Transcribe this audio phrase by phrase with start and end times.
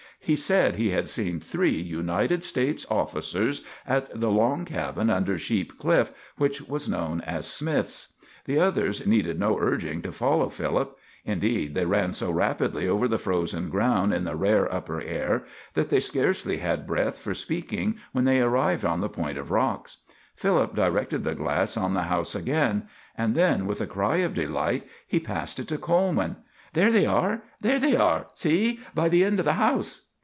[0.23, 5.79] He said he had seen three United States officers at the long cabin under Sheep
[5.79, 8.13] Cliff, which was known as Smith's.
[8.45, 10.95] The others needed no urging to follow Philip.
[11.25, 15.43] Indeed, they ran so rapidly over the frozen ground in the rare upper air
[15.73, 19.97] that they scarcely had breath for speaking when they arrived on the point of rocks.
[20.35, 22.87] Philip directed the glass on the house again,
[23.17, 26.35] and then, with a cry of delight, he passed it to Coleman.
[26.73, 27.41] "There they are!
[27.59, 28.27] There they are!
[28.35, 28.81] See?
[28.93, 30.09] By the end of the house!"